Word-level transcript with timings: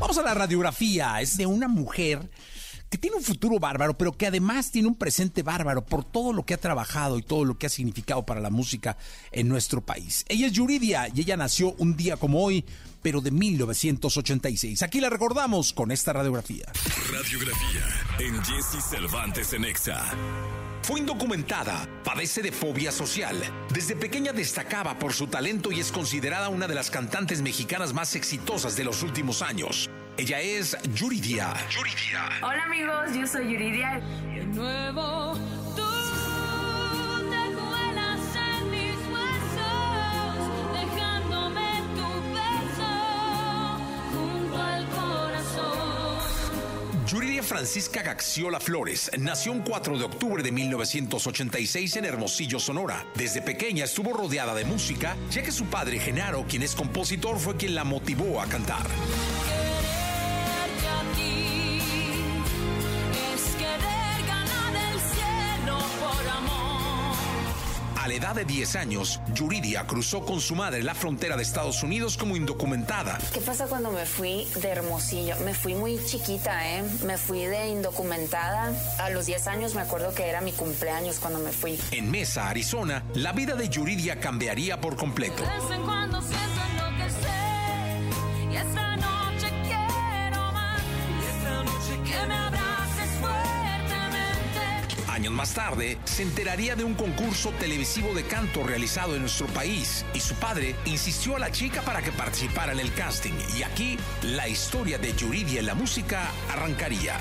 Vamos 0.00 0.16
a 0.16 0.22
la 0.22 0.32
radiografía. 0.32 1.20
Es 1.20 1.36
de 1.36 1.44
una 1.44 1.68
mujer 1.68 2.30
que 2.88 2.96
tiene 2.96 3.18
un 3.18 3.22
futuro 3.22 3.60
bárbaro, 3.60 3.96
pero 3.96 4.16
que 4.16 4.26
además 4.26 4.72
tiene 4.72 4.88
un 4.88 4.96
presente 4.96 5.42
bárbaro 5.42 5.84
por 5.84 6.04
todo 6.04 6.32
lo 6.32 6.44
que 6.44 6.54
ha 6.54 6.56
trabajado 6.56 7.18
y 7.18 7.22
todo 7.22 7.44
lo 7.44 7.58
que 7.58 7.66
ha 7.66 7.68
significado 7.68 8.24
para 8.24 8.40
la 8.40 8.48
música 8.48 8.96
en 9.30 9.46
nuestro 9.46 9.82
país. 9.82 10.24
Ella 10.28 10.46
es 10.46 10.52
Yuridia 10.52 11.08
y 11.14 11.20
ella 11.20 11.36
nació 11.36 11.74
un 11.74 11.96
día 11.96 12.16
como 12.16 12.42
hoy, 12.42 12.64
pero 13.02 13.20
de 13.20 13.30
1986. 13.30 14.82
Aquí 14.82 15.00
la 15.00 15.10
recordamos 15.10 15.74
con 15.74 15.92
esta 15.92 16.14
radiografía. 16.14 16.64
Radiografía 17.12 17.84
en 18.18 18.42
Jesse 18.42 18.82
Cervantes 18.82 19.52
en 19.52 19.66
Exa. 19.66 20.02
Fue 20.82 21.00
indocumentada, 21.00 21.86
padece 22.04 22.42
de 22.42 22.52
fobia 22.52 22.90
social. 22.90 23.36
Desde 23.72 23.94
pequeña 23.94 24.32
destacaba 24.32 24.98
por 24.98 25.12
su 25.12 25.26
talento 25.26 25.70
y 25.70 25.80
es 25.80 25.92
considerada 25.92 26.48
una 26.48 26.66
de 26.66 26.74
las 26.74 26.90
cantantes 26.90 27.42
mexicanas 27.42 27.92
más 27.92 28.16
exitosas 28.16 28.76
de 28.76 28.84
los 28.84 29.02
últimos 29.02 29.42
años. 29.42 29.90
Ella 30.16 30.40
es 30.40 30.76
Yuridia. 30.94 31.54
Yuridia. 31.70 32.28
Hola 32.42 32.64
amigos, 32.64 33.14
yo 33.14 33.26
soy 33.26 33.52
Yuridia. 33.52 34.00
De 34.34 34.44
nuevo, 34.46 35.34
Yuridia 47.10 47.42
Francisca 47.42 48.02
Gaxiola 48.02 48.60
Flores 48.60 49.10
nació 49.18 49.50
un 49.50 49.62
4 49.62 49.98
de 49.98 50.04
octubre 50.04 50.44
de 50.44 50.52
1986 50.52 51.96
en 51.96 52.04
Hermosillo, 52.04 52.60
Sonora. 52.60 53.04
Desde 53.16 53.42
pequeña 53.42 53.84
estuvo 53.84 54.12
rodeada 54.12 54.54
de 54.54 54.64
música, 54.64 55.16
ya 55.28 55.42
que 55.42 55.50
su 55.50 55.64
padre 55.64 55.98
Genaro, 55.98 56.44
quien 56.48 56.62
es 56.62 56.76
compositor, 56.76 57.40
fue 57.40 57.56
quien 57.56 57.74
la 57.74 57.82
motivó 57.82 58.40
a 58.40 58.46
cantar. 58.46 58.86
Edad 68.20 68.34
de 68.34 68.44
10 68.44 68.76
años, 68.76 69.18
Yuridia 69.32 69.86
cruzó 69.86 70.26
con 70.26 70.40
su 70.40 70.54
madre 70.54 70.82
la 70.82 70.94
frontera 70.94 71.38
de 71.38 71.42
Estados 71.42 71.82
Unidos 71.82 72.18
como 72.18 72.36
indocumentada. 72.36 73.18
¿Qué 73.32 73.40
pasa 73.40 73.66
cuando 73.66 73.90
me 73.90 74.04
fui 74.04 74.46
de 74.60 74.68
Hermosillo? 74.68 75.36
Me 75.42 75.54
fui 75.54 75.74
muy 75.74 75.98
chiquita, 76.04 76.68
¿eh? 76.68 76.82
Me 77.06 77.16
fui 77.16 77.40
de 77.46 77.68
indocumentada. 77.68 78.74
A 78.98 79.08
los 79.08 79.24
10 79.24 79.46
años 79.46 79.74
me 79.74 79.80
acuerdo 79.80 80.14
que 80.14 80.28
era 80.28 80.42
mi 80.42 80.52
cumpleaños 80.52 81.18
cuando 81.18 81.38
me 81.38 81.50
fui. 81.50 81.80
En 81.92 82.10
Mesa, 82.10 82.50
Arizona, 82.50 83.02
la 83.14 83.32
vida 83.32 83.54
de 83.54 83.70
Yuridia 83.70 84.20
cambiaría 84.20 84.82
por 84.82 84.96
completo. 84.96 85.42
Años 95.20 95.34
más 95.34 95.52
tarde, 95.52 95.98
se 96.04 96.22
enteraría 96.22 96.76
de 96.76 96.82
un 96.82 96.94
concurso 96.94 97.50
televisivo 97.60 98.14
de 98.14 98.22
canto 98.22 98.62
realizado 98.62 99.16
en 99.16 99.20
nuestro 99.20 99.46
país 99.48 100.02
y 100.14 100.20
su 100.20 100.34
padre 100.36 100.74
insistió 100.86 101.36
a 101.36 101.38
la 101.38 101.52
chica 101.52 101.82
para 101.82 102.00
que 102.00 102.10
participara 102.10 102.72
en 102.72 102.80
el 102.80 102.90
casting. 102.94 103.34
Y 103.54 103.62
aquí, 103.62 103.98
la 104.22 104.48
historia 104.48 104.96
de 104.96 105.14
Yuridia 105.14 105.60
en 105.60 105.66
la 105.66 105.74
música 105.74 106.30
arrancaría. 106.50 107.18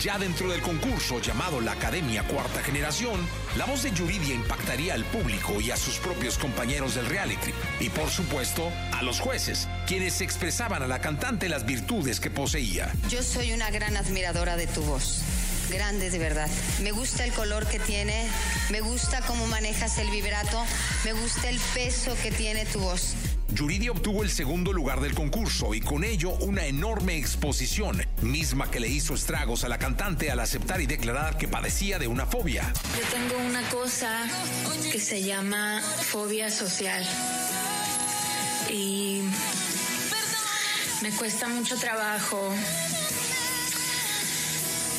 Ya 0.00 0.18
dentro 0.18 0.48
del 0.50 0.60
concurso 0.60 1.20
llamado 1.20 1.60
la 1.60 1.72
Academia 1.72 2.22
Cuarta 2.24 2.62
Generación, 2.62 3.26
la 3.56 3.64
voz 3.64 3.82
de 3.82 3.92
Yuridia 3.92 4.34
impactaría 4.34 4.94
al 4.94 5.04
público 5.04 5.60
y 5.60 5.70
a 5.70 5.76
sus 5.76 5.98
propios 5.98 6.36
compañeros 6.36 6.96
del 6.96 7.06
reality. 7.06 7.52
Y 7.80 7.88
por 7.88 8.10
supuesto, 8.10 8.70
a 8.92 9.02
los 9.02 9.20
jueces, 9.20 9.68
quienes 9.86 10.20
expresaban 10.20 10.82
a 10.82 10.86
la 10.86 11.00
cantante 11.00 11.48
las 11.48 11.64
virtudes 11.64 12.20
que 12.20 12.30
poseía. 12.30 12.92
Yo 13.08 13.22
soy 13.22 13.52
una 13.52 13.70
gran 13.70 13.96
admiradora 13.96 14.56
de 14.56 14.66
tu 14.66 14.82
voz. 14.82 15.22
Grande 15.70 16.10
de 16.10 16.18
verdad. 16.18 16.48
Me 16.82 16.92
gusta 16.92 17.24
el 17.24 17.32
color 17.32 17.66
que 17.66 17.78
tiene, 17.78 18.28
me 18.70 18.80
gusta 18.80 19.20
cómo 19.22 19.46
manejas 19.46 19.98
el 19.98 20.10
vibrato, 20.10 20.62
me 21.04 21.12
gusta 21.12 21.48
el 21.48 21.58
peso 21.74 22.14
que 22.22 22.30
tiene 22.30 22.66
tu 22.66 22.80
voz. 22.80 23.14
Yuridia 23.48 23.92
obtuvo 23.92 24.22
el 24.22 24.30
segundo 24.30 24.72
lugar 24.72 25.00
del 25.00 25.14
concurso 25.14 25.74
y 25.74 25.80
con 25.80 26.04
ello 26.04 26.30
una 26.40 26.66
enorme 26.66 27.16
exposición, 27.16 28.02
misma 28.22 28.70
que 28.70 28.80
le 28.80 28.88
hizo 28.88 29.14
estragos 29.14 29.64
a 29.64 29.68
la 29.68 29.78
cantante 29.78 30.30
al 30.30 30.40
aceptar 30.40 30.80
y 30.80 30.86
declarar 30.86 31.38
que 31.38 31.48
padecía 31.48 31.98
de 31.98 32.08
una 32.08 32.26
fobia. 32.26 32.72
Yo 32.96 33.06
tengo 33.16 33.46
una 33.46 33.62
cosa 33.68 34.28
que 34.90 35.00
se 35.00 35.22
llama 35.22 35.80
fobia 35.80 36.50
social. 36.50 37.06
Y 38.70 39.22
me 41.02 41.10
cuesta 41.12 41.46
mucho 41.48 41.76
trabajo 41.76 42.52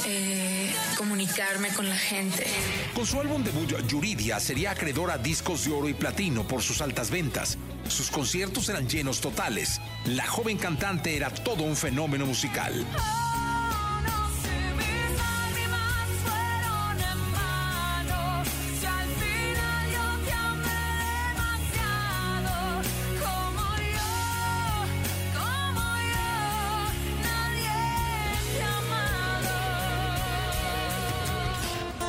eh, 0.06 0.57
comunicarme 0.98 1.70
con 1.70 1.88
la 1.88 1.96
gente. 1.96 2.46
Con 2.94 3.06
su 3.06 3.20
álbum 3.20 3.44
debut, 3.44 3.88
Yuridia 3.88 4.40
sería 4.40 4.72
acreedora 4.72 5.14
a 5.14 5.18
discos 5.18 5.66
de 5.66 5.72
oro 5.72 5.88
y 5.88 5.94
platino 5.94 6.46
por 6.48 6.64
sus 6.64 6.82
altas 6.82 7.12
ventas. 7.12 7.58
Sus 7.88 8.10
conciertos 8.10 8.68
eran 8.70 8.90
llenos 8.90 9.22
totales. 9.22 9.80
La 10.06 10.26
joven 10.26 10.58
cantante 10.58 11.16
era 11.16 11.30
todo 11.30 11.64
un 11.64 11.76
fenómeno 11.76 12.26
musical. 12.26 12.74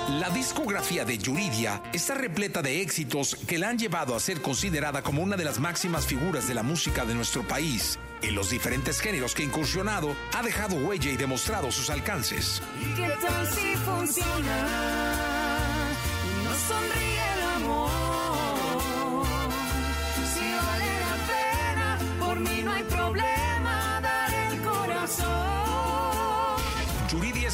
La 0.09 0.31
discografía 0.31 1.05
de 1.05 1.19
Yuridia 1.19 1.83
está 1.93 2.15
repleta 2.15 2.63
de 2.63 2.81
éxitos 2.81 3.37
que 3.47 3.59
la 3.59 3.69
han 3.69 3.79
llevado 3.79 4.17
a 4.17 4.21
ser 4.21 4.41
considerada 4.41 5.03
como 5.03 5.23
una 5.23 5.37
de 5.37 5.45
las 5.45 5.59
máximas 5.59 6.07
figuras 6.07 6.49
de 6.49 6.55
la 6.55 6.63
música 6.63 7.05
de 7.05 7.15
nuestro 7.15 7.47
país. 7.47 7.99
En 8.23 8.35
los 8.35 8.49
diferentes 8.49 9.01
géneros 9.01 9.35
que 9.35 9.43
ha 9.43 9.47
incursionado, 9.47 10.17
ha 10.35 10.43
dejado 10.43 10.77
huella 10.77 11.11
y 11.11 11.19
demostrado 11.19 11.71
sus 11.71 11.91
alcances. 11.91 12.63
¿Qué 12.97 13.13
tal 13.21 13.47
si 13.49 13.77
funciona 13.77 14.78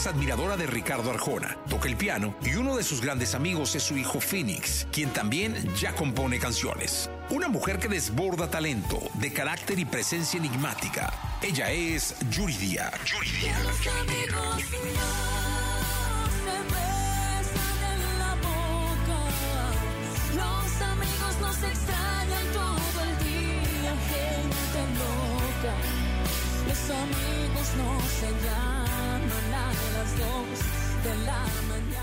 es 0.04 0.06
admiradora 0.09 0.59
de 0.59 0.66
Ricardo 0.66 1.10
Arjona, 1.10 1.56
toca 1.70 1.88
el 1.88 1.97
piano 1.97 2.34
y 2.44 2.56
uno 2.56 2.76
de 2.76 2.82
sus 2.82 3.00
grandes 3.00 3.34
amigos 3.34 3.75
es 3.75 3.82
su 3.84 3.97
hijo 3.97 4.20
Phoenix, 4.20 4.87
quien 4.92 5.09
también 5.10 5.54
ya 5.76 5.94
compone 5.94 6.38
canciones. 6.38 7.09
Una 7.31 7.48
mujer 7.48 7.78
que 7.78 7.88
desborda 7.88 8.50
talento, 8.50 9.00
de 9.14 9.32
carácter 9.32 9.78
y 9.78 9.87
presencia 9.87 10.37
enigmática. 10.38 11.10
Ella 11.41 11.70
es 11.70 12.14
Yuridia. 12.31 12.93
Yuridia. 13.06 13.59
Los 13.60 13.87
amigos 13.87 14.56
no 14.75 16.26
se 16.44 16.56
besan 16.75 17.78
en 17.93 18.19
la 18.19 18.34
boca. 18.34 19.19
Los 20.34 20.82
amigos 20.82 21.34
nos 21.41 21.56
extrañan 21.62 22.47
todo 22.53 23.00
el 23.04 23.12
día, 23.25 23.93
gente 24.10 24.81
loca. 24.98 25.72
Los 26.69 26.91
amigos 26.91 27.44
no 27.72 27.98
se 28.20 28.30
llaman 28.44 29.52
a 29.52 29.72
las 29.94 30.10
dos 30.19 30.58
de 31.02 31.14
la 31.25 31.44
mañana. 31.69 31.94